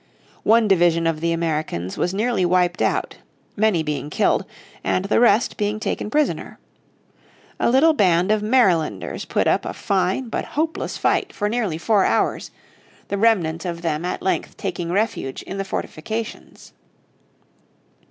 [0.41, 3.17] One division of the Americans was nearly wiped out,
[3.55, 4.45] many being killed
[4.83, 6.57] and the rest being taken prisoner.
[7.59, 12.03] A little band of Marylanders put up a fine but hopeless fight for nearly four
[12.03, 12.49] hours,
[13.09, 16.73] the remnant of them at length taking refuge in the fortifications.